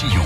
[0.00, 0.22] Roussillon.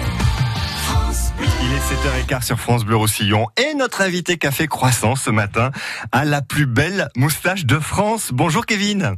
[1.63, 5.71] Il est 7h15 sur France Bleu Roussillon et notre invité Café Croissant ce matin
[6.11, 8.33] a la plus belle moustache de France.
[8.35, 9.17] Bonjour Kevin.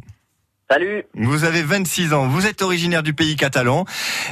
[0.70, 1.02] Salut.
[1.14, 3.84] Vous avez 26 ans, vous êtes originaire du pays catalan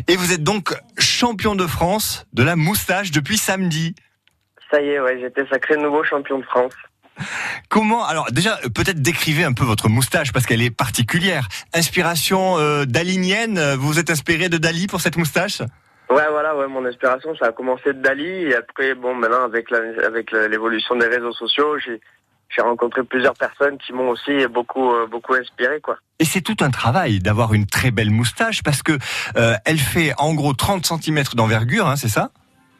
[0.06, 3.96] et vous êtes donc champion de France de la moustache depuis samedi.
[4.70, 6.74] Ça y est, ouais, j'étais sacré nouveau champion de France.
[7.68, 11.48] Comment alors déjà peut-être décrivez un peu votre moustache parce qu'elle est particulière.
[11.74, 15.62] Inspiration euh, dalinienne, vous vous êtes inspiré de Dali pour cette moustache?
[16.12, 19.70] Ouais, voilà, ouais, mon inspiration, ça a commencé de Dali et après, bon, maintenant avec
[19.70, 22.00] la, avec l'évolution des réseaux sociaux, j'ai
[22.54, 25.96] j'ai rencontré plusieurs personnes qui m'ont aussi beaucoup euh, beaucoup inspiré quoi.
[26.18, 28.92] Et c'est tout un travail d'avoir une très belle moustache parce que
[29.36, 32.30] euh, elle fait en gros 30 cm d'envergure, hein, c'est ça?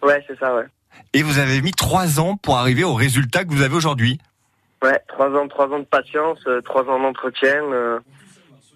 [0.02, 0.66] Ouais, c'est ça, ouais.
[1.14, 4.20] Et vous avez mis trois ans pour arriver au résultat que vous avez aujourd'hui?
[4.82, 7.62] Ouais, trois ans, trois ans de patience, euh, trois ans d'entretien.
[7.72, 7.98] Euh,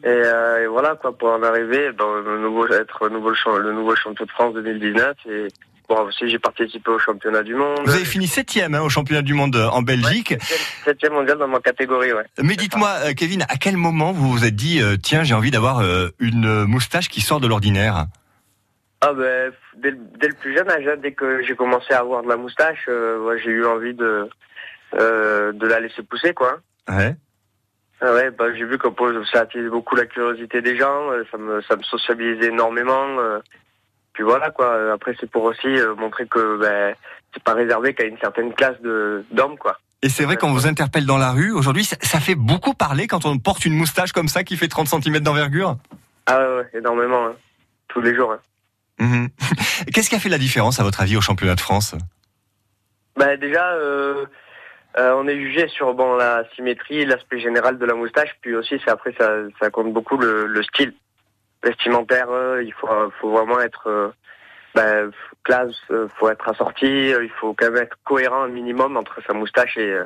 [0.02, 3.96] et, euh, et, voilà quoi pour en arriver dans le nouveau être nouveau le nouveau
[3.96, 5.48] champion de France 2019 et
[5.88, 7.80] bon aussi j'ai participé au championnat du monde.
[7.84, 10.30] Vous avez fini septième hein, au championnat du monde en Belgique.
[10.30, 12.24] Ouais, septième mondial dans ma catégorie ouais.
[12.43, 15.82] Mais dites-moi Kevin, à quel moment vous vous êtes dit tiens j'ai envie d'avoir
[16.18, 18.06] une moustache qui sort de l'ordinaire?
[19.01, 22.28] Ah ben dès, dès, le plus jeune âge, dès que j'ai commencé à avoir de
[22.28, 24.28] la moustache, euh, j'ai eu envie de
[24.95, 26.60] euh, de la laisser pousser quoi.
[26.88, 27.15] Ouais.
[28.01, 28.89] Ah ouais, bah, j'ai vu que
[29.33, 33.19] ça attisait beaucoup la curiosité des gens, ça me ça me sociabilisait énormément.
[33.19, 33.39] Euh,
[34.13, 34.93] puis voilà quoi.
[34.93, 36.95] Après c'est pour aussi euh, montrer que ben
[37.33, 39.79] c'est pas réservé qu'à une certaine classe d'hommes quoi.
[40.02, 43.07] Et c'est vrai qu'on vous interpelle dans la rue aujourd'hui, ça, ça, fait beaucoup parler
[43.07, 45.79] quand on porte une moustache comme ça qui fait 30 cm d'envergure.
[46.27, 47.35] Ah ouais, ouais énormément, hein.
[47.89, 48.33] tous les jours.
[48.33, 48.41] Hein.
[48.99, 49.27] Mmh.
[49.93, 51.95] Qu'est-ce qui a fait la différence à votre avis au championnat de France?
[53.17, 54.27] Bah déjà, euh,
[54.99, 58.80] euh, on est jugé sur bon la symétrie, l'aspect général de la moustache, puis aussi
[58.85, 59.30] c'est après ça,
[59.61, 60.95] ça compte beaucoup le, le style
[61.63, 62.30] vestimentaire.
[62.30, 62.89] Euh, il faut,
[63.21, 64.09] faut vraiment être euh,
[64.75, 65.11] bah,
[65.43, 69.33] classe, euh, faut être assorti, il faut quand même être cohérent un minimum entre sa
[69.33, 69.99] moustache et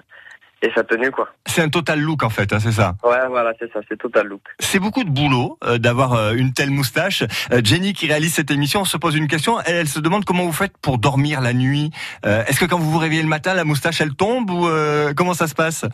[0.62, 1.28] et sa tenue quoi.
[1.46, 2.94] C'est un total look en fait, hein, c'est ça.
[3.02, 4.42] Ouais, voilà, c'est ça, c'est total look.
[4.58, 7.22] C'est beaucoup de boulot euh, d'avoir euh, une telle moustache.
[7.52, 9.60] Euh, Jenny qui réalise cette émission, on se pose une question.
[9.64, 11.90] Elle, elle se demande comment vous faites pour dormir la nuit.
[12.24, 14.68] Est-ce que quand vous vous réveillez le matin, la moustache elle tombe ou
[15.16, 15.84] comment ça se passe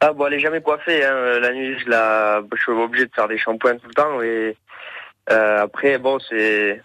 [0.00, 1.04] Ah bon, elle est jamais coiffée.
[1.04, 1.40] Hein.
[1.40, 4.56] La nuit, je la, je suis obligé de faire des shampoings tout le temps et
[5.28, 6.82] après bon c'est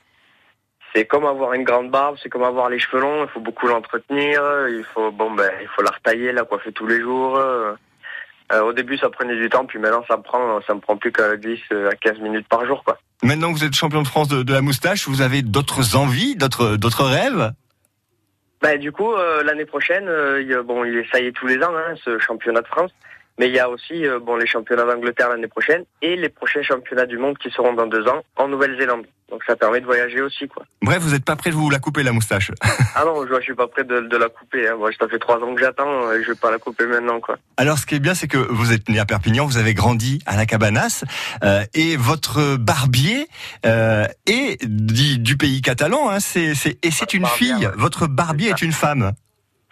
[0.94, 3.68] c'est comme avoir une grande barbe, c'est comme avoir les cheveux longs, il faut beaucoup
[3.68, 7.38] l'entretenir, il faut bon ben il faut la retailler, la coiffer tous les jours.
[7.38, 7.76] Euh,
[8.62, 11.12] au début ça prenait du temps, puis maintenant ça me prend ça me prend plus
[11.12, 11.60] qu'à 10
[11.92, 12.98] à 15 minutes par jour quoi.
[13.22, 16.36] Maintenant que vous êtes champion de France de, de la moustache, vous avez d'autres envies,
[16.36, 17.52] d'autres d'autres rêves?
[18.62, 21.58] Ben du coup euh, l'année prochaine, euh, bon il est ça y est tous les
[21.64, 22.92] ans hein, ce championnat de France.
[23.40, 26.62] Mais il y a aussi euh, bon les championnats d'Angleterre l'année prochaine et les prochains
[26.62, 29.06] championnats du monde qui seront dans deux ans en Nouvelle-Zélande.
[29.32, 30.64] Donc ça permet de voyager aussi quoi.
[30.82, 32.52] Bref, vous n'êtes pas prêt de vous la couper la moustache
[32.96, 34.68] Ah non, je, je suis pas prêt de, de la couper.
[34.68, 34.76] Hein.
[34.78, 37.38] Moi, ça fait trois ans que j'attends et je vais pas la couper maintenant quoi.
[37.56, 40.20] Alors ce qui est bien, c'est que vous êtes né à Perpignan, vous avez grandi
[40.26, 41.06] à la Cabanas
[41.44, 43.28] euh, et votre barbier
[43.66, 46.10] euh, est du, du, pays catalan.
[46.10, 46.20] Hein.
[46.20, 46.52] C'est,
[46.84, 47.54] et c'est une fille.
[47.54, 47.72] ouais.
[47.78, 49.14] Votre barbier est, est une femme.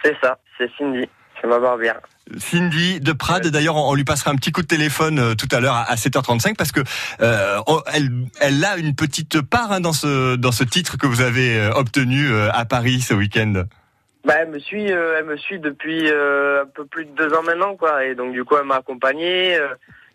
[0.01, 1.09] C'est ça, c'est Cindy.
[1.41, 1.99] C'est ma barbière.
[2.37, 3.47] Cindy de Prades.
[3.47, 6.55] D'ailleurs, on, lui passera un petit coup de téléphone euh, tout à l'heure à 7h35
[6.55, 6.81] parce que
[7.21, 7.59] euh,
[7.93, 8.09] elle,
[8.41, 11.71] elle a une petite part hein, dans ce dans ce titre que vous avez euh,
[11.73, 13.63] obtenu à Paris ce week-end.
[14.25, 17.33] Bah, elle me suit, euh, elle me suit depuis euh, un peu plus de deux
[17.33, 18.03] ans maintenant, quoi.
[18.03, 19.57] Et donc du coup, elle m'a accompagné.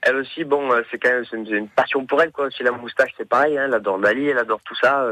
[0.02, 2.46] elle aussi, bon, c'est quand même une, une, passion pour elle, quoi.
[2.46, 3.56] Aussi la moustache, c'est pareil.
[3.56, 5.06] Hein, elle adore Dali, elle adore tout ça.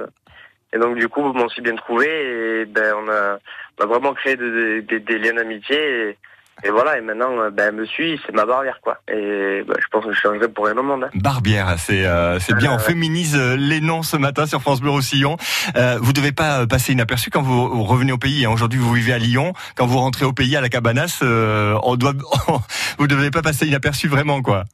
[0.73, 3.39] Et donc du coup, on s'est bien trouvé et ben on a,
[3.79, 6.17] on a vraiment créé des, liens d'amitié.
[6.65, 8.99] Et voilà, et maintenant, ben, elle me suit, c'est ma barbière, quoi.
[9.09, 11.05] Et ben, je pense que je changerai pour rien au monde.
[11.05, 11.11] Hein.
[11.15, 12.73] Barbière, c'est euh, c'est bien.
[12.73, 12.83] On ouais.
[12.83, 15.37] féminise les noms ce matin sur France Bleu Roussillon.
[15.77, 18.45] Euh, vous devez pas passer inaperçu quand vous revenez au pays.
[18.45, 18.51] Hein.
[18.51, 19.53] Aujourd'hui, vous vivez à Lyon.
[19.77, 22.13] Quand vous rentrez au pays à la Cabanas, euh, on doit,
[22.99, 24.65] vous devez pas passer inaperçu vraiment, quoi.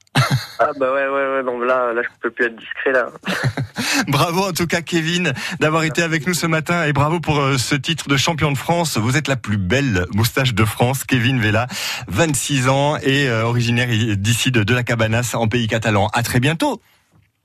[0.58, 1.42] Ah bah ouais, ouais, ouais.
[1.44, 3.08] Donc là, là, je peux plus être discret là.
[4.08, 7.58] bravo en tout cas, Kevin, d'avoir été avec nous ce matin et bravo pour euh,
[7.58, 8.96] ce titre de champion de France.
[8.96, 11.66] Vous êtes la plus belle moustache de France, Kevin Vella,
[12.08, 16.08] 26 ans et euh, originaire d'ici de, de la Cabanas en pays catalan.
[16.12, 16.80] À très bientôt.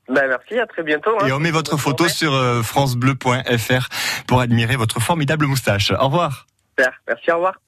[0.10, 1.12] Ben merci, à très bientôt.
[1.22, 1.28] Hein.
[1.28, 3.88] Et on met votre photo sur euh, francebleu.fr
[4.28, 5.92] pour admirer votre formidable moustache.
[5.92, 6.48] Au revoir.
[7.08, 7.56] Merci, au revoir.